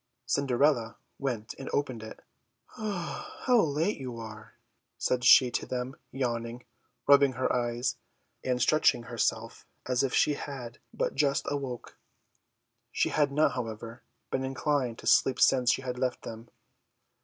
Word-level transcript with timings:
Cinderella 0.25 0.97
went 1.19 1.53
and 1.59 1.69
opened 1.71 2.01
it 2.01 2.21
"How 2.75 3.59
late 3.61 3.99
you 3.99 4.17
are!" 4.17 4.55
said 4.97 5.23
she 5.23 5.51
to 5.51 5.67
them, 5.67 5.95
yawning, 6.11 6.63
rubbing 7.05 7.33
her 7.33 7.53
eyes, 7.55 7.97
and 8.43 8.59
stretching 8.59 9.03
herself 9.03 9.67
as 9.85 10.01
if 10.01 10.11
she 10.15 10.33
had 10.33 10.79
but 10.91 11.13
just 11.13 11.45
awoke. 11.51 11.97
She 12.91 13.09
had 13.09 13.31
not, 13.31 13.51
however, 13.51 14.01
been 14.31 14.43
inclined 14.43 14.97
to 14.97 15.05
sleep 15.05 15.39
since 15.39 15.71
she 15.71 15.83
had 15.83 15.99
left 15.99 16.23
them. 16.23 16.49